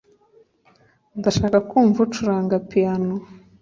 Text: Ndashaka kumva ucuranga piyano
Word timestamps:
Ndashaka 1.19 1.57
kumva 1.69 1.99
ucuranga 2.05 2.55
piyano 2.69 3.15